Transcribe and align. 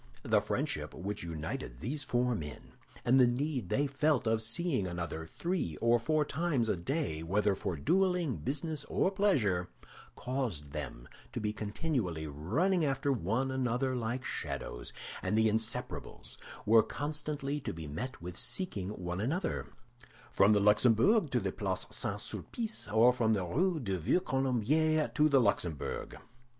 The 0.23 0.41
friendship 0.41 0.95
which 0.95 1.21
united 1.21 1.79
these 1.79 2.03
four 2.03 2.33
men, 2.33 2.71
and 3.05 3.19
the 3.19 3.27
need 3.27 3.69
they 3.69 3.85
felt 3.85 4.25
of 4.25 4.41
seeing 4.41 4.87
another 4.87 5.27
three 5.27 5.77
or 5.79 5.99
four 5.99 6.25
times 6.25 6.69
a 6.69 6.75
day, 6.75 7.21
whether 7.21 7.53
for 7.53 7.75
dueling, 7.75 8.37
business, 8.37 8.83
or 8.85 9.11
pleasure, 9.11 9.69
caused 10.15 10.71
them 10.71 11.07
to 11.33 11.39
be 11.39 11.53
continually 11.53 12.25
running 12.25 12.83
after 12.83 13.11
one 13.11 13.51
another 13.51 13.95
like 13.95 14.23
shadows; 14.25 14.91
and 15.21 15.37
the 15.37 15.47
Inseparables 15.47 16.35
were 16.65 16.81
constantly 16.81 17.59
to 17.59 17.71
be 17.71 17.85
met 17.85 18.19
with 18.23 18.35
seeking 18.35 18.89
one 18.89 19.21
another, 19.21 19.67
from 20.31 20.51
the 20.53 20.59
Luxembourg 20.59 21.29
to 21.29 21.39
the 21.39 21.51
Place 21.51 21.85
St. 21.91 22.19
Sulpice, 22.19 22.87
or 22.91 23.13
from 23.13 23.33
the 23.33 23.45
Rue 23.45 23.79
du 23.79 23.99
Vieux 23.99 24.19
Colombier 24.21 25.09
to 25.13 25.29
the 25.29 25.39
Luxembourg. 25.39 26.17